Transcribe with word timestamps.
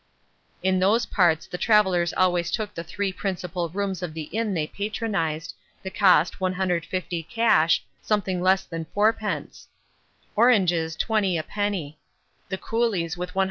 In 0.63 0.79
those 0.79 1.05
parts 1.05 1.45
the 1.45 1.59
travellers 1.59 2.11
always 2.11 2.49
took 2.49 2.73
the 2.73 2.83
three 2.83 3.13
principal 3.13 3.69
rooms 3.69 4.01
of 4.01 4.15
the 4.15 4.23
inn 4.33 4.55
they 4.55 4.65
patronised, 4.65 5.53
the 5.83 5.91
cost 5.91 6.41
150 6.41 7.21
cash, 7.21 7.83
something 8.01 8.41
less 8.41 8.63
than 8.63 8.85
fourpence 8.95 9.67
oranges 10.35 10.95
20 10.95 11.37
a 11.37 11.43
penny 11.43 11.99
the 12.49 12.57
coolies 12.57 13.15
with 13.15 13.35
100 13.35 13.39
lb. 13.39 13.39